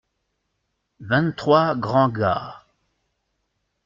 [0.99, 2.65] Vingt-trois grands gars.